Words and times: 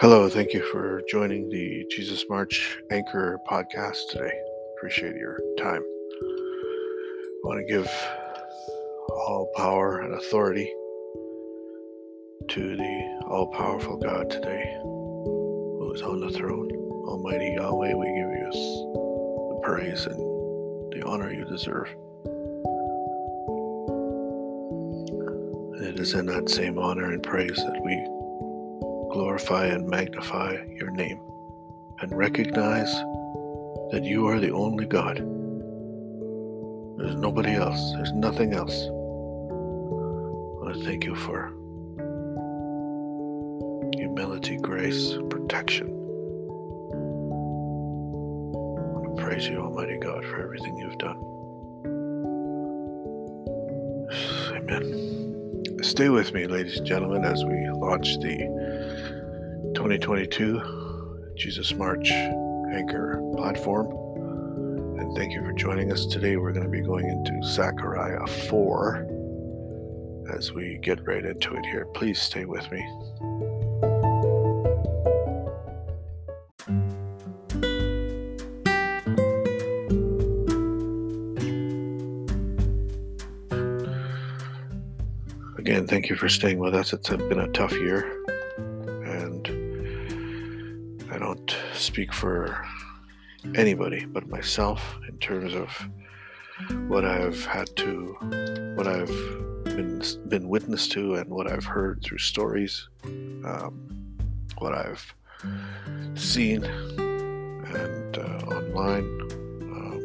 Hello, 0.00 0.30
thank 0.30 0.54
you 0.54 0.62
for 0.72 1.02
joining 1.10 1.50
the 1.50 1.84
Jesus 1.90 2.24
March 2.30 2.78
Anchor 2.90 3.38
podcast 3.46 4.08
today. 4.08 4.32
Appreciate 4.78 5.14
your 5.14 5.38
time. 5.58 5.82
I 5.82 7.40
want 7.44 7.58
to 7.60 7.70
give 7.70 7.86
all 9.10 9.52
power 9.56 10.00
and 10.00 10.14
authority 10.14 10.72
to 12.48 12.76
the 12.78 13.24
all 13.28 13.48
powerful 13.48 13.98
God 13.98 14.30
today, 14.30 14.74
who 14.82 15.92
is 15.94 16.00
on 16.00 16.20
the 16.20 16.30
throne. 16.30 16.70
Almighty 17.06 17.52
Yahweh, 17.58 17.92
we 17.92 18.06
give 18.06 18.16
you 18.16 18.50
the 18.52 19.60
praise 19.62 20.06
and 20.06 20.92
the 20.94 21.02
honor 21.06 21.30
you 21.30 21.44
deserve. 21.44 21.88
It 25.86 26.00
is 26.00 26.14
in 26.14 26.24
that 26.24 26.48
same 26.48 26.78
honor 26.78 27.12
and 27.12 27.22
praise 27.22 27.56
that 27.56 27.82
we 27.84 28.19
glorify 29.20 29.66
and 29.66 29.86
magnify 29.86 30.56
your 30.78 30.90
name 30.92 31.20
and 32.00 32.10
recognize 32.16 32.90
that 33.90 34.00
you 34.02 34.26
are 34.26 34.40
the 34.40 34.50
only 34.50 34.86
God. 34.86 35.18
There's 36.96 37.16
nobody 37.16 37.52
else, 37.52 37.92
there's 37.96 38.14
nothing 38.14 38.54
else. 38.54 38.88
I 40.66 40.72
thank 40.86 41.04
you 41.04 41.14
for 41.14 41.48
humility, 43.98 44.56
grace, 44.56 45.12
protection. 45.28 45.88
I 45.88 45.92
want 48.88 49.18
to 49.18 49.22
praise 49.22 49.46
you, 49.46 49.60
Almighty 49.60 49.98
God, 49.98 50.24
for 50.24 50.40
everything 50.40 50.78
you've 50.78 50.96
done. 50.96 51.18
Amen. 54.56 55.82
Stay 55.82 56.08
with 56.08 56.32
me, 56.32 56.46
ladies 56.46 56.78
and 56.78 56.86
gentlemen, 56.86 57.26
as 57.26 57.44
we 57.44 57.68
launch 57.68 58.18
the 58.20 58.59
2022 59.80 61.32
Jesus 61.36 61.72
March 61.72 62.10
Anchor 62.10 63.18
platform. 63.34 63.86
And 65.00 65.16
thank 65.16 65.32
you 65.32 65.42
for 65.42 65.54
joining 65.54 65.90
us 65.90 66.04
today. 66.04 66.36
We're 66.36 66.52
going 66.52 66.66
to 66.66 66.70
be 66.70 66.82
going 66.82 67.08
into 67.08 67.42
Zechariah 67.42 68.26
4 68.26 69.06
as 70.36 70.52
we 70.52 70.78
get 70.82 71.06
right 71.06 71.24
into 71.24 71.56
it 71.56 71.64
here. 71.64 71.86
Please 71.94 72.20
stay 72.20 72.44
with 72.44 72.70
me. 72.70 72.86
Again, 85.56 85.86
thank 85.86 86.10
you 86.10 86.16
for 86.16 86.28
staying 86.28 86.58
with 86.58 86.74
us. 86.74 86.92
It's 86.92 87.08
been 87.08 87.40
a 87.40 87.48
tough 87.52 87.72
year 87.72 88.20
speak 92.00 92.14
for 92.14 92.66
anybody 93.56 94.06
but 94.06 94.26
myself 94.26 94.96
in 95.06 95.18
terms 95.18 95.52
of 95.54 95.68
what 96.88 97.04
I've 97.04 97.44
had 97.44 97.76
to, 97.76 98.16
what 98.74 98.86
I've 98.86 99.14
been 99.64 100.02
been 100.28 100.48
witness 100.48 100.88
to, 100.88 101.16
and 101.16 101.28
what 101.28 101.46
I've 101.52 101.66
heard 101.66 102.02
through 102.02 102.16
stories, 102.16 102.88
um, 103.04 104.16
what 104.56 104.72
I've 104.72 105.14
seen 106.14 106.64
and 106.64 108.16
uh, 108.16 108.46
online, 108.56 109.04
um, 109.76 110.00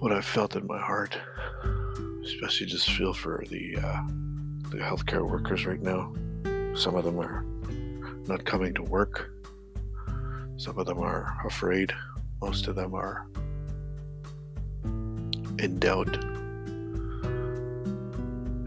what 0.00 0.10
I've 0.10 0.24
felt 0.24 0.56
in 0.56 0.66
my 0.66 0.80
heart. 0.80 1.16
Especially, 2.24 2.66
just 2.66 2.90
feel 2.90 3.14
for 3.14 3.44
the 3.50 3.76
uh, 3.76 4.02
the 4.70 4.78
healthcare 4.78 5.24
workers 5.30 5.64
right 5.64 5.80
now. 5.80 6.12
Some 6.74 6.96
of 6.96 7.04
them 7.04 7.20
are 7.20 7.44
not 8.26 8.44
coming 8.44 8.74
to 8.74 8.82
work 8.82 9.30
some 10.56 10.78
of 10.78 10.86
them 10.86 10.98
are 10.98 11.36
afraid, 11.44 11.92
most 12.40 12.66
of 12.66 12.74
them 12.74 12.94
are 12.94 13.26
in 15.58 15.78
doubt. 15.78 16.16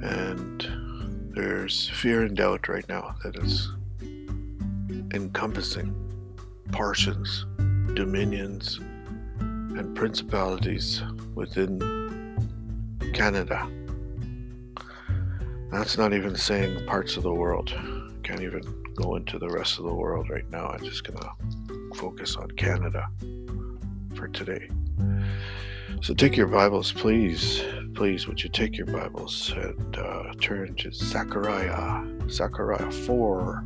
And 0.02 1.34
there's 1.36 1.90
fear 1.90 2.24
and 2.24 2.36
doubt 2.36 2.68
right 2.68 2.88
now 2.88 3.16
that 3.24 3.36
is 3.38 3.70
encompassing 5.14 5.96
portions, 6.72 7.46
dominions, 7.94 8.80
and 9.40 9.96
principalities 9.96 11.02
within 11.36 11.80
Canada. 13.14 13.68
That's 15.72 15.98
not 15.98 16.14
even 16.14 16.36
saying 16.36 16.86
parts 16.86 17.18
of 17.18 17.24
the 17.24 17.34
world. 17.34 17.74
Can't 18.24 18.42
even 18.42 18.62
go 18.96 19.16
into 19.16 19.40
the 19.40 19.50
rest 19.50 19.78
of 19.80 19.86
the 19.86 19.94
world 19.94 20.30
right 20.30 20.50
now. 20.50 20.68
I'm 20.68 20.84
just 20.84 21.04
gonna 21.04 21.32
focus 22.00 22.38
on 22.38 22.50
Canada 22.52 23.10
for 24.16 24.30
today. 24.30 24.70
So 26.02 26.14
take 26.14 26.38
your 26.38 26.48
Bibles, 26.48 26.94
please. 26.94 27.62
Please, 27.94 28.26
would 28.26 28.42
you 28.42 28.50
take 28.50 28.78
your 28.78 28.88
Bibles 28.88 29.52
and 29.52 29.98
uh, 29.98 30.32
turn 30.40 30.76
to 30.76 30.94
Zechariah, 30.94 32.08
Zechariah 32.30 32.90
4. 32.90 33.66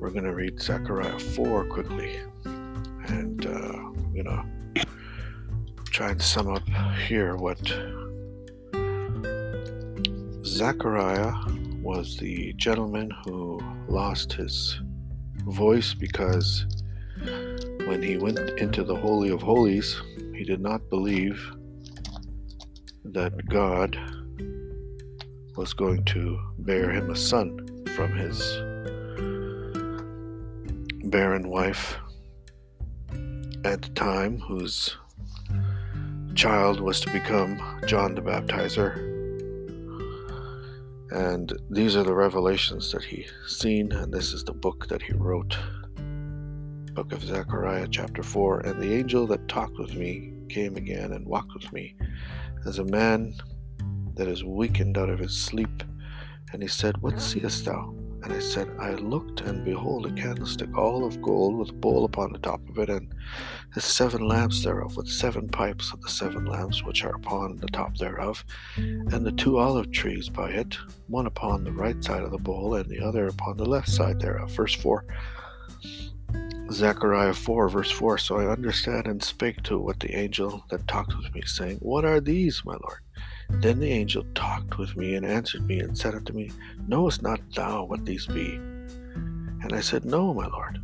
We're 0.00 0.10
going 0.10 0.24
to 0.24 0.32
read 0.34 0.58
Zechariah 0.62 1.18
4 1.18 1.66
quickly. 1.66 2.20
And 2.46 3.44
uh, 3.44 3.88
going 4.14 4.24
to 4.24 4.86
try 5.90 6.12
and 6.12 6.22
sum 6.22 6.48
up 6.48 6.66
here 7.06 7.36
what 7.36 7.60
Zechariah 10.42 11.34
was 11.82 12.16
the 12.16 12.54
gentleman 12.54 13.10
who 13.26 13.60
lost 13.88 14.32
his 14.32 14.80
voice 15.44 15.94
because 15.94 16.66
when 17.86 18.02
he 18.02 18.16
went 18.16 18.38
into 18.58 18.84
the 18.84 18.96
Holy 18.96 19.30
of 19.30 19.42
Holies, 19.42 20.00
he 20.34 20.44
did 20.44 20.60
not 20.60 20.88
believe 20.90 21.52
that 23.04 23.46
God 23.48 23.98
was 25.56 25.72
going 25.72 26.04
to 26.04 26.38
bear 26.58 26.90
him 26.90 27.10
a 27.10 27.16
son 27.16 27.66
from 27.96 28.12
his 28.12 28.38
barren 31.10 31.48
wife 31.48 31.96
at 33.64 33.82
the 33.82 33.90
time, 33.94 34.38
whose 34.38 34.96
child 36.34 36.80
was 36.80 37.00
to 37.00 37.12
become 37.12 37.60
John 37.86 38.14
the 38.14 38.22
Baptizer. 38.22 39.04
And 41.10 41.52
these 41.70 41.96
are 41.96 42.04
the 42.04 42.14
revelations 42.14 42.92
that 42.92 43.02
he 43.02 43.26
seen, 43.46 43.92
and 43.92 44.12
this 44.12 44.32
is 44.32 44.44
the 44.44 44.52
book 44.52 44.86
that 44.88 45.02
he 45.02 45.14
wrote. 45.14 45.56
Book 46.98 47.12
of 47.12 47.22
Zechariah, 47.22 47.86
chapter 47.88 48.24
4. 48.24 48.66
And 48.66 48.82
the 48.82 48.92
angel 48.92 49.24
that 49.28 49.46
talked 49.46 49.78
with 49.78 49.94
me 49.94 50.32
came 50.48 50.74
again 50.74 51.12
and 51.12 51.24
walked 51.24 51.54
with 51.54 51.72
me 51.72 51.94
as 52.66 52.80
a 52.80 52.84
man 52.84 53.34
that 54.16 54.26
is 54.26 54.42
weakened 54.42 54.98
out 54.98 55.08
of 55.08 55.20
his 55.20 55.38
sleep. 55.38 55.84
And 56.52 56.60
he 56.60 56.66
said, 56.66 57.00
What 57.00 57.20
seest 57.20 57.66
thou? 57.66 57.94
And 58.24 58.32
I 58.32 58.40
said, 58.40 58.68
I 58.80 58.94
looked, 58.94 59.42
and 59.42 59.64
behold, 59.64 60.06
a 60.06 60.12
candlestick 60.20 60.76
all 60.76 61.04
of 61.04 61.22
gold, 61.22 61.56
with 61.56 61.70
a 61.70 61.74
bowl 61.74 62.04
upon 62.04 62.32
the 62.32 62.40
top 62.40 62.68
of 62.68 62.80
it, 62.80 62.90
and 62.90 63.14
the 63.76 63.80
seven 63.80 64.26
lamps 64.26 64.64
thereof, 64.64 64.96
with 64.96 65.06
seven 65.06 65.48
pipes 65.48 65.92
of 65.92 66.02
the 66.02 66.10
seven 66.10 66.46
lamps 66.46 66.82
which 66.82 67.04
are 67.04 67.14
upon 67.14 67.58
the 67.58 67.68
top 67.68 67.96
thereof, 67.96 68.44
and 68.76 69.24
the 69.24 69.30
two 69.30 69.58
olive 69.58 69.92
trees 69.92 70.28
by 70.28 70.50
it, 70.50 70.76
one 71.06 71.26
upon 71.26 71.62
the 71.62 71.70
right 71.70 72.02
side 72.02 72.24
of 72.24 72.32
the 72.32 72.38
bowl, 72.38 72.74
and 72.74 72.90
the 72.90 72.98
other 72.98 73.28
upon 73.28 73.56
the 73.56 73.64
left 73.64 73.88
side 73.88 74.18
thereof. 74.18 74.50
Verse 74.50 74.74
4. 74.74 75.04
Zechariah 76.70 77.34
4, 77.34 77.68
verse 77.68 77.90
4. 77.90 78.18
So 78.18 78.38
I 78.38 78.46
understand 78.46 79.06
and 79.06 79.22
spake 79.22 79.62
to 79.64 79.78
what 79.78 80.00
the 80.00 80.14
angel 80.14 80.64
that 80.70 80.86
talked 80.86 81.16
with 81.16 81.34
me, 81.34 81.42
saying, 81.44 81.78
What 81.78 82.04
are 82.04 82.20
these, 82.20 82.62
my 82.64 82.74
Lord? 82.74 83.00
Then 83.62 83.80
the 83.80 83.90
angel 83.90 84.24
talked 84.34 84.78
with 84.78 84.96
me 84.96 85.14
and 85.14 85.24
answered 85.24 85.66
me 85.66 85.80
and 85.80 85.96
said 85.96 86.14
unto 86.14 86.32
me, 86.32 86.50
Knowest 86.86 87.22
not 87.22 87.40
thou 87.54 87.84
what 87.84 88.04
these 88.04 88.26
be? 88.26 88.54
And 88.54 89.72
I 89.72 89.80
said, 89.80 90.04
No, 90.04 90.34
my 90.34 90.46
Lord. 90.46 90.80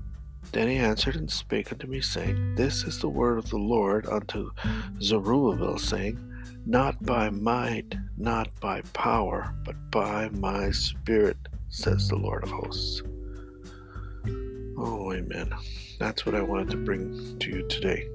Then 0.53 0.69
he 0.69 0.77
answered 0.77 1.17
and 1.17 1.31
spake 1.31 1.73
unto 1.73 1.87
me, 1.87 2.01
saying, 2.01 2.55
This 2.55 2.85
is 2.85 2.99
the 2.99 3.09
word 3.09 3.39
of 3.39 3.51
the 3.51 3.59
Lord 3.59 4.07
unto 4.07 4.51
Zerubbabel, 5.01 5.79
saying, 5.79 6.19
Not 6.65 7.03
by 7.03 7.31
might, 7.31 7.95
not 8.17 8.49
by 8.61 8.81
power, 8.93 9.55
but 9.65 9.77
by 9.91 10.29
my 10.31 10.71
spirit, 10.71 11.37
says 11.69 12.09
the 12.09 12.17
Lord 12.17 12.45
of 12.45 12.51
hosts. 12.51 13.03
Oh, 14.77 15.13
amen. 15.13 15.55
That's 15.99 16.27
what 16.27 16.35
I 16.35 16.43
wanted 16.43 16.71
to 16.71 16.77
bring 16.77 17.39
to 17.39 17.51
you 17.51 17.69
today. 17.69 18.09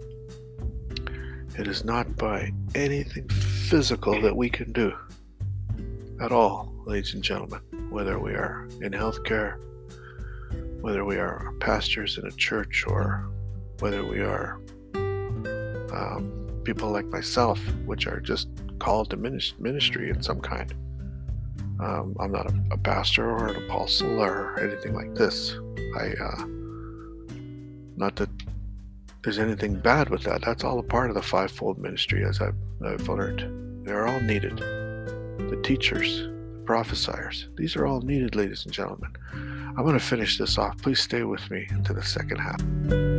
It 1.58 1.68
is 1.68 1.86
not 1.86 2.16
by 2.18 2.52
anything 2.76 3.28
physical 3.30 4.22
that 4.22 4.36
we 4.36 4.50
can 4.50 4.72
do 4.72 4.94
at 6.22 6.32
all, 6.32 6.74
ladies 6.86 7.14
and 7.14 7.24
gentlemen, 7.24 7.62
whether 7.90 8.20
we 8.20 8.34
are 8.34 8.68
in 8.82 8.92
healthcare, 8.92 9.58
whether 10.82 11.06
we 11.06 11.18
are 11.18 11.54
pastors 11.60 12.18
in 12.18 12.26
a 12.28 12.32
church, 12.32 12.84
or 12.88 13.26
whether 13.80 14.04
we 14.04 14.20
are 14.20 14.60
um, 15.94 16.62
people 16.64 16.92
like 16.92 17.06
myself, 17.06 17.60
which 17.86 18.06
are 18.06 18.20
just 18.20 18.50
called 18.80 19.10
to 19.10 19.18
ministry 19.18 20.10
in 20.10 20.22
some 20.22 20.42
kind. 20.42 20.74
Um, 21.80 22.16
I'm 22.20 22.32
not 22.32 22.46
a, 22.46 22.54
a, 22.72 22.78
pastor 22.78 23.30
or 23.30 23.48
an 23.48 23.64
apostle 23.64 24.22
or 24.22 24.60
anything 24.60 24.94
like 24.94 25.16
this. 25.16 25.56
I, 25.98 26.12
uh, 26.22 26.46
not 27.96 28.18
that 28.18 28.30
there's 29.24 29.40
anything 29.40 29.76
bad 29.76 30.10
with 30.10 30.24
that. 30.24 30.42
That's 30.42 30.64
all 30.64 30.80
a 30.80 30.84
part 30.84 31.10
of 31.10 31.16
the 31.16 31.22
fivefold 31.22 31.78
ministry, 31.78 32.26
as 32.26 32.42
I've, 32.42 32.56
I've 32.86 33.08
learned. 33.08 33.86
They're 33.86 34.08
all 34.08 34.20
needed. 34.20 34.58
The 34.58 35.60
teachers, 35.64 36.24
the 36.24 36.64
prophesiers, 36.66 37.48
these 37.56 37.76
are 37.76 37.86
all 37.86 38.02
needed, 38.02 38.36
ladies 38.36 38.66
and 38.66 38.74
gentlemen. 38.74 39.12
I'm 39.32 39.84
going 39.84 39.98
to 39.98 40.06
finish 40.06 40.38
this 40.38 40.58
off. 40.58 40.82
Please 40.82 41.00
stay 41.00 41.24
with 41.24 41.50
me 41.50 41.66
into 41.72 41.94
the 41.94 42.04
second 42.04 42.38
half. 42.38 43.19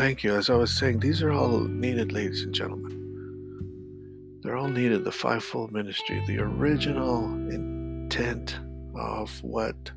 Thank 0.00 0.24
you. 0.24 0.34
As 0.34 0.48
I 0.48 0.54
was 0.54 0.74
saying, 0.74 1.00
these 1.00 1.22
are 1.22 1.30
all 1.30 1.60
needed, 1.60 2.10
ladies 2.10 2.42
and 2.42 2.54
gentlemen. 2.54 4.40
They're 4.42 4.56
all 4.56 4.70
needed. 4.70 5.04
The 5.04 5.12
fivefold 5.12 5.72
ministry, 5.72 6.24
the 6.26 6.38
original 6.38 7.26
intent 7.50 8.58
of 8.94 9.30
what 9.42 9.90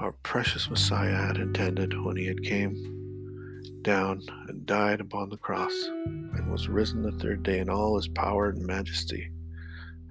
our 0.00 0.12
precious 0.22 0.70
Messiah 0.70 1.16
had 1.16 1.38
intended 1.38 2.00
when 2.00 2.16
he 2.16 2.26
had 2.26 2.40
came 2.44 3.82
down 3.82 4.22
and 4.46 4.64
died 4.64 5.00
upon 5.00 5.30
the 5.30 5.38
cross 5.38 5.74
and 6.06 6.48
was 6.48 6.68
risen 6.68 7.02
the 7.02 7.10
third 7.10 7.42
day 7.42 7.58
in 7.58 7.68
all 7.68 7.96
his 7.96 8.06
power 8.06 8.50
and 8.50 8.64
majesty 8.64 9.28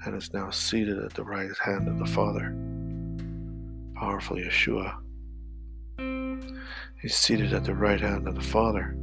and 0.04 0.14
is 0.14 0.34
now 0.34 0.50
seated 0.50 1.00
at 1.00 1.14
the 1.14 1.24
right 1.24 1.58
hand 1.64 1.88
of 1.88 2.00
the 2.00 2.06
Father. 2.06 2.54
Powerful 3.96 4.36
Yeshua. 4.36 5.07
He's 7.02 7.16
seated 7.16 7.54
at 7.54 7.64
the 7.64 7.76
right 7.76 8.02
hand 8.02 8.28
of 8.28 8.36
the 8.36 8.42
Father. 8.42 8.96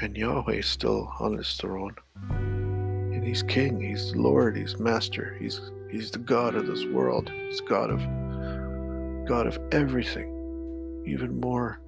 And 0.00 0.16
Yahweh 0.16 0.54
is 0.54 0.66
still 0.66 1.12
on 1.20 1.36
his 1.36 1.54
throne. 1.56 1.94
And 2.30 3.24
he's 3.24 3.42
king, 3.42 3.80
he's 3.80 4.14
Lord, 4.16 4.56
he's 4.56 4.78
master, 4.78 5.36
he's 5.38 5.60
he's 5.90 6.10
the 6.10 6.18
God 6.18 6.54
of 6.54 6.66
this 6.66 6.84
world. 6.86 7.30
He's 7.30 7.60
God 7.60 7.90
of 7.90 8.00
God 9.26 9.46
of 9.46 9.58
everything, 9.70 11.04
even 11.06 11.40
more 11.40 11.80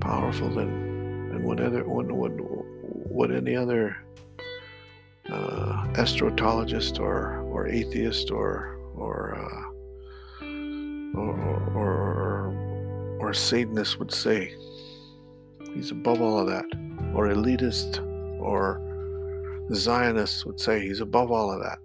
powerful 0.00 0.48
than, 0.48 1.28
than 1.30 1.42
what, 1.42 1.60
other, 1.60 1.84
what, 1.84 2.10
what, 2.10 2.30
what 2.30 3.30
any 3.30 3.54
other 3.54 3.96
uh, 5.30 5.86
astrologist 5.94 6.98
or, 6.98 7.40
or 7.42 7.68
atheist 7.68 8.30
or, 8.30 8.78
or, 8.94 9.36
uh, 9.36 10.44
or, 11.18 11.36
or, 11.36 11.72
or 11.74 12.09
Satanist 13.34 13.98
would 13.98 14.12
say. 14.12 14.54
He's 15.74 15.90
above 15.90 16.20
all 16.20 16.38
of 16.38 16.46
that. 16.48 16.64
Or 17.14 17.28
elitist 17.28 18.00
or 18.40 18.80
Zionist 19.72 20.46
would 20.46 20.58
say 20.58 20.80
he's 20.80 21.00
above 21.00 21.30
all 21.30 21.52
of 21.52 21.60
that. 21.60 21.78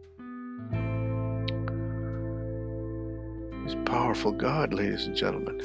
He's 3.64 3.76
powerful 3.86 4.32
God, 4.32 4.74
ladies 4.74 5.06
and 5.06 5.16
gentlemen. 5.16 5.58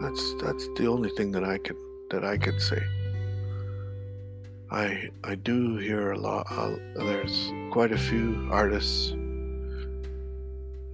That's 0.00 0.34
that's 0.42 0.68
the 0.76 0.86
only 0.86 1.10
thing 1.10 1.30
that 1.32 1.44
I 1.44 1.58
can 1.58 1.76
that 2.10 2.24
I 2.24 2.36
can 2.36 2.58
say. 2.58 2.82
I 4.70 5.10
I 5.24 5.34
do 5.34 5.76
hear 5.76 6.12
a 6.12 6.18
lot. 6.18 6.46
Uh, 6.50 6.76
there's 6.96 7.52
quite 7.70 7.92
a 7.92 7.98
few 7.98 8.48
artists 8.50 9.14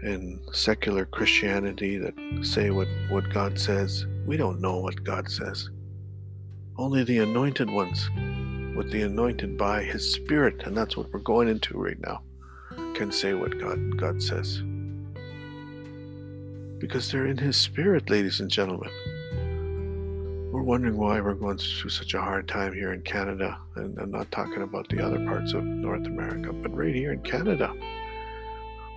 in 0.03 0.41
secular 0.53 1.05
Christianity 1.05 1.99
that 1.99 2.15
say 2.43 2.71
what 2.71 2.89
what 3.11 3.29
God 3.31 3.59
says. 3.59 4.07
We 4.27 4.37
don't 4.37 4.61
know 4.61 4.79
what 4.79 5.05
God 5.05 5.31
says. 5.31 5.71
Only 6.77 7.05
the 7.05 7.19
anointed 7.19 7.71
ones, 7.71 8.09
with 8.77 8.93
the 8.93 9.03
anointed 9.03 9.59
by 9.59 9.83
His 9.83 10.13
Spirit, 10.13 10.63
and 10.65 10.77
that's 10.77 10.97
what 10.97 11.13
we're 11.13 11.21
going 11.21 11.49
into 11.49 11.77
right 11.77 12.01
now 12.01 12.23
can 12.99 13.13
say 13.13 13.33
what 13.33 13.57
God, 13.61 13.97
God 13.97 14.21
says. 14.21 14.61
Because 16.79 17.11
they're 17.11 17.27
in 17.27 17.39
His 17.39 17.57
Spirit, 17.57 18.11
ladies 18.11 18.41
and 18.41 18.51
gentlemen. 18.51 18.91
We're 20.53 20.63
wondering 20.63 20.97
why 20.97 21.21
we're 21.21 21.35
going 21.35 21.59
through 21.59 21.91
such 21.91 22.15
a 22.15 22.21
hard 22.21 22.49
time 22.49 22.73
here 22.73 22.93
in 22.93 23.03
Canada. 23.03 23.57
And 23.77 23.97
I'm 24.01 24.11
not 24.11 24.33
talking 24.33 24.63
about 24.63 24.89
the 24.89 25.05
other 25.05 25.25
parts 25.25 25.53
of 25.53 25.63
North 25.63 26.07
America, 26.07 26.53
but 26.53 26.77
right 26.77 26.95
here 26.95 27.13
in 27.13 27.23
Canada. 27.23 27.73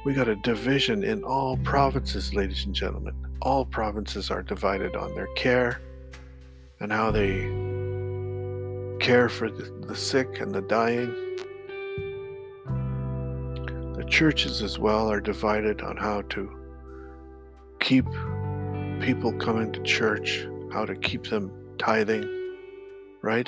We 0.04 0.14
got 0.14 0.28
a 0.28 0.36
division 0.36 1.04
in 1.04 1.24
all 1.24 1.58
provinces, 1.58 2.34
ladies 2.34 2.66
and 2.66 2.74
gentlemen. 2.74 3.14
All 3.42 3.66
provinces 3.66 4.32
are 4.32 4.42
divided 4.42 4.96
on 4.96 5.14
their 5.14 5.28
care 5.36 5.82
and 6.80 6.92
how 6.92 7.12
they 7.12 7.42
care 9.00 9.30
for 9.30 9.50
the, 9.50 9.86
the 9.88 9.96
sick 9.96 10.40
and 10.40 10.54
the 10.54 10.62
dying 10.62 11.14
The 14.02 14.08
churches 14.10 14.64
as 14.64 14.80
well 14.80 15.12
are 15.12 15.22
divided 15.22 15.82
on 15.82 15.96
how 15.96 16.24
to 16.30 16.50
keep 17.80 18.06
people 19.00 19.32
coming 19.34 19.72
to 19.74 19.84
church, 19.84 20.48
how 20.74 20.86
to 20.86 20.96
keep 20.96 21.28
them 21.28 21.52
tithing, 21.78 22.26
right? 23.22 23.48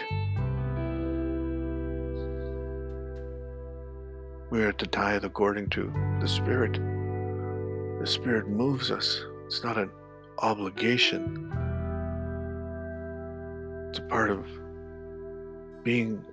We 4.53 4.61
are 4.61 4.71
to 4.71 4.85
tithe 4.85 5.25
according 5.25 5.69
to 5.69 5.91
the 6.21 6.27
Spirit. 6.27 6.73
The 7.99 8.05
Spirit 8.05 8.47
moves 8.47 8.91
us, 8.91 9.19
it's 9.47 9.63
not 9.63 9.79
an 9.79 9.89
obligation, 10.43 11.51
it's 13.89 13.97
a 13.97 14.03
part 14.03 14.29
of 14.29 14.45
being 15.83 16.23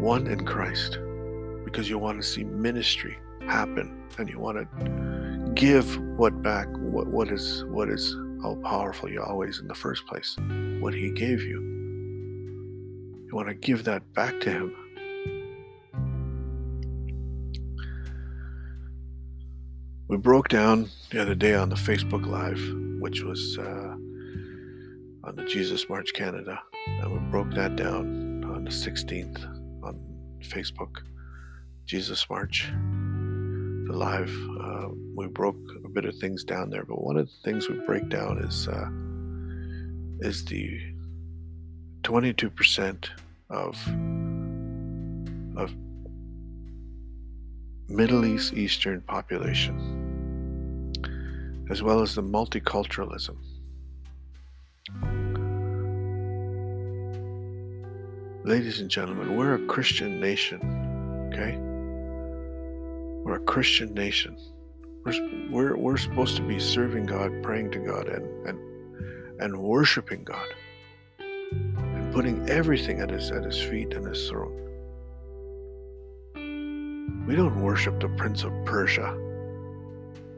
one 0.00 0.26
in 0.26 0.46
Christ 0.46 0.98
because 1.66 1.90
you 1.90 1.98
want 1.98 2.18
to 2.22 2.26
see 2.26 2.44
ministry 2.44 3.18
happen 3.46 4.02
and 4.16 4.26
you 4.30 4.38
want 4.38 4.56
to 4.56 5.52
give 5.52 5.98
what 6.16 6.40
back 6.40 6.68
what 6.78 7.08
what 7.08 7.28
is 7.28 7.62
what 7.64 7.90
is 7.90 8.16
how 8.42 8.54
powerful. 8.64 9.10
Yahweh 9.10 9.48
is 9.48 9.58
in 9.58 9.68
the 9.68 9.74
first 9.74 10.06
place 10.06 10.38
what 10.80 10.94
he 10.94 11.10
gave 11.10 11.42
you. 11.42 11.60
You 13.26 13.32
want 13.32 13.48
to 13.48 13.54
give 13.54 13.84
that 13.84 14.14
back 14.14 14.40
to 14.40 14.50
him 14.50 14.74
we 20.08 20.16
broke 20.16 20.48
down 20.48 20.88
the 21.10 21.20
other 21.20 21.34
day 21.34 21.54
on 21.54 21.68
the 21.68 21.76
Facebook 21.76 22.26
live 22.26 22.60
which 23.00 23.22
was 23.22 23.58
uh, 23.58 23.96
on 25.26 25.36
the 25.36 25.44
Jesus 25.44 25.88
March 25.88 26.12
Canada 26.14 26.58
and 26.86 27.12
we 27.12 27.18
broke 27.30 27.50
that 27.54 27.76
down 27.76 28.44
on 28.44 28.64
the 28.64 28.70
16th 28.70 29.44
on 29.82 30.00
Facebook 30.40 31.02
Jesus 31.86 32.28
March, 32.30 32.70
the 32.72 33.92
live. 33.92 34.34
Uh, 34.58 34.88
we 35.14 35.26
broke 35.26 35.58
a 35.84 35.88
bit 35.88 36.06
of 36.06 36.16
things 36.16 36.42
down 36.42 36.70
there, 36.70 36.84
but 36.84 37.02
one 37.02 37.18
of 37.18 37.26
the 37.26 37.50
things 37.50 37.68
we 37.68 37.78
break 37.86 38.08
down 38.08 38.38
is 38.38 38.68
uh, 38.68 38.88
is 40.26 40.44
the 40.46 40.80
22% 42.02 43.08
of 43.50 43.76
of 45.58 45.74
Middle 47.88 48.24
East 48.24 48.54
Eastern 48.54 49.02
population, 49.02 49.76
as 51.70 51.82
well 51.82 52.00
as 52.00 52.14
the 52.14 52.22
multiculturalism. 52.22 53.36
Ladies 58.42 58.80
and 58.80 58.88
gentlemen, 58.88 59.36
we're 59.36 59.54
a 59.54 59.66
Christian 59.66 60.18
nation, 60.18 61.28
okay? 61.32 61.58
We're 63.22 63.36
a 63.36 63.44
Christian 63.44 63.92
nation. 63.92 64.38
We're, 65.04 65.50
we're, 65.50 65.76
we're 65.76 65.96
supposed 65.98 66.36
to 66.36 66.42
be 66.42 66.58
serving 66.58 67.04
God, 67.04 67.42
praying 67.42 67.70
to 67.72 67.80
God, 67.80 68.08
and, 68.08 68.46
and, 68.46 69.40
and 69.40 69.58
worshiping 69.58 70.24
God, 70.24 70.48
and 71.18 72.14
putting 72.14 72.48
everything 72.48 73.00
at 73.00 73.10
his, 73.10 73.30
at 73.30 73.44
his 73.44 73.60
feet 73.60 73.92
and 73.92 74.06
his 74.06 74.26
throne. 74.28 74.73
We 77.26 77.36
don't 77.36 77.62
worship 77.62 78.00
the 78.00 78.08
Prince 78.08 78.44
of 78.44 78.52
Persia 78.64 79.16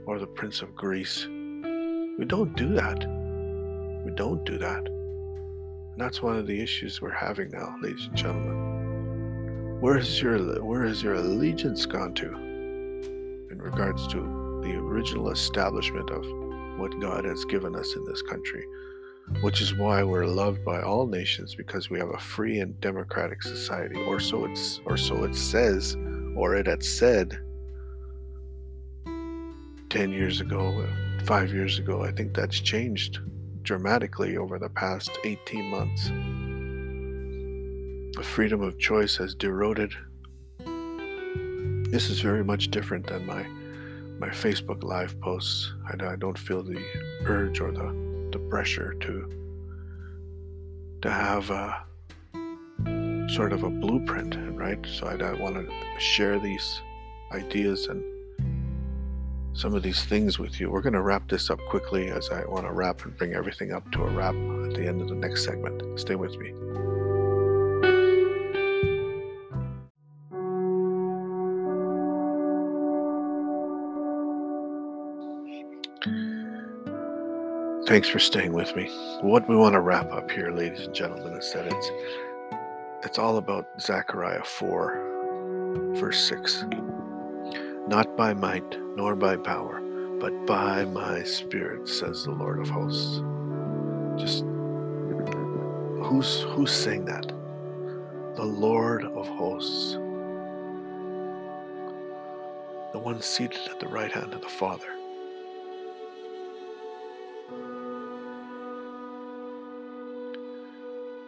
or 0.06 0.18
the 0.18 0.26
Prince 0.26 0.62
of 0.62 0.75
Greece. 0.75 1.26
We 1.26 2.25
don't 2.26 2.56
do 2.56 2.75
that. 2.75 2.99
We 4.04 4.12
don't 4.14 4.44
do 4.44 4.56
that. 4.58 4.87
And 4.87 6.00
that's 6.00 6.23
one 6.23 6.37
of 6.37 6.46
the 6.46 6.61
issues 6.61 7.02
we're 7.02 7.11
having 7.11 7.50
now, 7.50 7.76
ladies 7.82 8.06
and 8.06 8.16
gentlemen. 8.16 9.78
Where 9.80 9.99
has 9.99 10.23
your 10.23 10.62
where 10.64 10.85
has 10.85 11.02
your 11.02 11.14
allegiance 11.14 11.87
gone 11.87 12.14
to? 12.14 12.32
In 12.35 13.58
regards 13.61 14.06
to 14.08 14.16
the 14.62 14.76
original 14.76 15.30
establishment 15.30 16.11
of 16.11 16.25
what 16.78 16.99
God 17.00 17.25
has 17.25 17.44
given 17.44 17.75
us 17.76 17.94
in 17.94 18.04
this 18.04 18.23
country, 18.23 18.64
which 19.40 19.61
is 19.61 19.75
why 19.75 20.02
we're 20.02 20.26
loved 20.26 20.64
by 20.64 20.82
all 20.82 21.06
nations 21.06 21.54
because 21.54 21.90
we 21.90 21.99
have 21.99 22.11
a 22.11 22.18
free 22.18 22.61
and 22.61 22.80
democratic 22.80 23.42
society, 23.42 23.96
or 24.04 24.20
so 24.20 24.44
it's 24.44 24.80
or 24.85 24.96
so 24.96 25.25
it 25.25 25.35
says 25.35 25.96
or 26.37 26.55
it 26.55 26.66
had 26.66 26.83
said 26.83 27.38
10 29.90 30.12
years 30.12 30.40
ago, 30.40 30.87
five 31.25 31.52
years 31.52 31.78
ago. 31.78 32.02
I 32.02 32.12
think 32.12 32.35
that's 32.35 32.61
changed 32.61 33.21
dramatically 33.62 34.37
over 34.37 34.59
the 34.59 34.69
past 34.69 35.11
18 35.25 35.71
months. 35.71 36.09
The 38.16 38.23
freedom 38.23 38.62
of 38.62 38.78
choice 38.78 39.16
has 39.16 39.35
eroded. 39.40 39.93
This 41.90 42.11
is 42.11 42.21
very 42.21 42.45
much 42.45 42.71
different 42.71 43.07
than 43.07 43.26
my 43.26 43.47
my 44.19 44.28
Facebook 44.31 44.83
live 44.83 45.21
posts. 45.21 45.75
I, 45.87 46.12
I 46.12 46.16
don't 46.16 46.38
feel 46.38 46.62
the 46.62 46.83
urge 47.26 47.61
or 47.61 47.71
the, 47.71 48.28
the 48.33 48.38
pressure 48.49 48.95
to 48.95 49.28
to 51.02 51.11
have 51.11 51.50
a 51.50 51.85
sort 53.37 53.52
of 53.52 53.64
a 53.64 53.69
blueprint, 53.69 54.35
right? 54.57 54.78
So 54.87 55.09
I, 55.09 55.12
I 55.23 55.35
want 55.35 55.57
to 55.57 56.00
share 56.00 56.38
these 56.38 56.81
ideas 57.33 57.87
and 57.87 58.02
some 59.52 59.75
of 59.75 59.83
these 59.83 60.02
things 60.07 60.38
with 60.38 60.59
you. 60.59 60.71
We're 60.71 60.81
going 60.81 60.95
to 60.95 61.02
wrap 61.02 61.28
this 61.28 61.50
up 61.50 61.59
quickly 61.69 62.09
as 62.09 62.31
I 62.31 62.47
want 62.47 62.64
to 62.64 62.73
wrap 62.73 63.05
and 63.05 63.14
bring 63.14 63.35
everything 63.35 63.73
up 63.73 63.93
to 63.93 64.05
a 64.05 64.11
wrap 64.11 64.35
at 64.35 64.75
the 64.75 64.87
end 64.88 65.02
of 65.02 65.11
the 65.11 65.14
next 65.14 65.45
segment. 65.45 66.00
Stay 66.00 66.14
with 66.14 66.35
me. 66.38 66.55
Thanks 77.87 78.09
for 78.09 78.19
staying 78.19 78.55
with 78.55 78.75
me. 78.75 78.88
What 79.21 79.47
we 79.47 79.57
want 79.57 79.75
to 79.75 79.81
wrap 79.81 80.11
up 80.11 80.31
here, 80.31 80.50
ladies 80.52 80.87
and 80.87 80.95
gentlemen, 80.95 81.35
is 81.35 81.52
that 81.52 81.66
it's 81.66 81.90
it's 83.16 83.23
all 83.23 83.38
about 83.38 83.80
Zechariah 83.80 84.44
4, 84.44 85.94
verse 85.94 86.28
6. 86.28 86.66
Not 87.88 88.14
by 88.14 88.35
might 88.35 88.78
nor 88.94 89.16
by 89.16 89.37
power, 89.37 89.80
but 90.20 90.44
by 90.44 90.85
my 90.85 91.23
spirit, 91.23 91.88
says 91.88 92.25
the 92.25 92.32
Lord 92.32 92.61
of 92.61 92.68
hosts. 92.68 93.23
Just 94.18 94.44
who's 96.04 96.42
who's 96.42 96.70
saying 96.70 97.06
that? 97.06 97.28
The 98.37 98.44
Lord 98.44 99.04
of 99.04 99.26
hosts. 99.26 99.92
The 102.92 102.99
one 102.99 103.23
seated 103.23 103.66
at 103.70 103.80
the 103.80 103.88
right 103.88 104.12
hand 104.12 104.35
of 104.35 104.42
the 104.42 104.49
Father. 104.50 104.95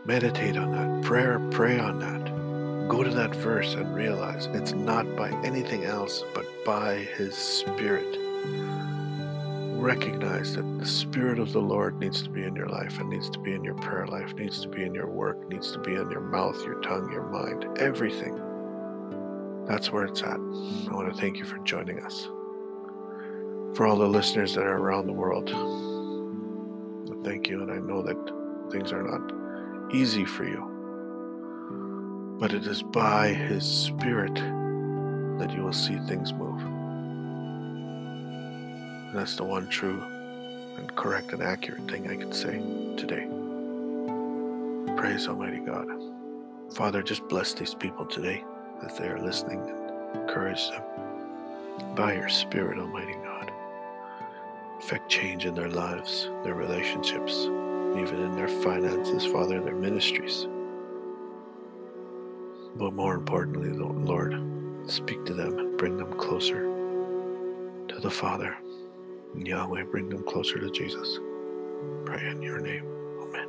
Meditate 0.08 0.56
on 0.56 0.72
that. 0.72 1.04
Prayer, 1.04 1.38
pray 1.50 1.78
on 1.78 1.98
that. 1.98 2.88
Go 2.88 3.02
to 3.02 3.10
that 3.10 3.34
verse 3.36 3.74
and 3.74 3.94
realize 3.94 4.46
it's 4.54 4.72
not 4.72 5.04
by 5.16 5.28
anything 5.44 5.84
else 5.84 6.24
but 6.32 6.46
by 6.64 6.94
His 7.18 7.36
Spirit. 7.36 8.16
Recognize 9.78 10.56
that 10.56 10.78
the 10.78 10.86
Spirit 10.86 11.38
of 11.38 11.52
the 11.52 11.60
Lord 11.60 11.98
needs 11.98 12.22
to 12.22 12.30
be 12.30 12.42
in 12.44 12.56
your 12.56 12.70
life 12.70 12.98
and 12.98 13.10
needs 13.10 13.28
to 13.28 13.38
be 13.38 13.52
in 13.52 13.62
your 13.62 13.74
prayer 13.74 14.06
life, 14.06 14.32
needs 14.34 14.62
to 14.62 14.68
be 14.68 14.82
in 14.82 14.94
your 14.94 15.08
work, 15.10 15.46
needs 15.50 15.72
to 15.72 15.78
be 15.78 15.92
in 15.92 16.10
your 16.10 16.22
mouth, 16.22 16.58
your 16.64 16.80
tongue, 16.80 17.12
your 17.12 17.24
mind, 17.24 17.66
everything. 17.78 18.34
That's 19.66 19.92
where 19.92 20.06
it's 20.06 20.22
at. 20.22 20.38
I 20.38 20.94
want 20.94 21.14
to 21.14 21.20
thank 21.20 21.36
you 21.36 21.44
for 21.44 21.58
joining 21.64 22.00
us. 22.02 22.30
For 23.76 23.86
all 23.86 23.98
the 23.98 24.08
listeners 24.08 24.54
that 24.54 24.64
are 24.64 24.78
around 24.78 25.06
the 25.06 25.12
world, 25.12 25.50
thank 27.26 27.50
you. 27.50 27.60
And 27.60 27.70
I 27.70 27.76
know 27.76 28.00
that 28.00 28.70
things 28.72 28.90
are 28.90 29.02
not 29.02 29.34
easy 29.90 30.24
for 30.24 30.44
you. 30.44 30.64
But 32.38 32.52
it 32.52 32.66
is 32.66 32.82
by 32.82 33.28
His 33.28 33.64
Spirit 33.64 34.34
that 35.38 35.52
you 35.52 35.62
will 35.62 35.72
see 35.72 35.98
things 36.00 36.32
move. 36.32 36.60
And 39.08 39.16
that's 39.16 39.36
the 39.36 39.44
one 39.44 39.68
true 39.68 40.02
and 40.76 40.94
correct 40.94 41.32
and 41.32 41.42
accurate 41.42 41.88
thing 41.90 42.10
I 42.10 42.16
can 42.16 42.32
say 42.32 42.60
today. 42.96 43.26
Praise 44.96 45.26
Almighty 45.28 45.60
God. 45.60 45.88
Father, 46.74 47.02
just 47.02 47.26
bless 47.28 47.54
these 47.54 47.74
people 47.74 48.04
today 48.06 48.44
as 48.84 48.98
they 48.98 49.08
are 49.08 49.20
listening 49.20 49.60
and 49.60 50.20
encourage 50.22 50.68
them 50.70 50.82
by 51.94 52.14
your 52.14 52.28
Spirit, 52.28 52.78
Almighty 52.78 53.14
God. 53.24 53.50
Effect 54.78 55.08
change 55.08 55.46
in 55.46 55.54
their 55.54 55.70
lives, 55.70 56.28
their 56.44 56.54
relationships, 56.54 57.48
even 57.96 58.20
in 58.20 58.36
their 58.36 58.48
finances, 58.48 59.24
Father, 59.26 59.60
their 59.60 59.74
ministries. 59.74 60.46
But 62.76 62.92
more 62.92 63.14
importantly, 63.14 63.70
Lord, 63.70 64.34
speak 64.90 65.24
to 65.26 65.34
them, 65.34 65.76
bring 65.76 65.96
them 65.96 66.12
closer 66.18 66.62
to 67.88 68.00
the 68.00 68.10
Father. 68.10 68.56
Yahweh, 69.36 69.84
bring 69.84 70.08
them 70.08 70.24
closer 70.24 70.58
to 70.58 70.70
Jesus. 70.70 71.18
Pray 72.04 72.28
in 72.28 72.42
your 72.42 72.60
name. 72.60 72.84
Amen. 73.22 73.48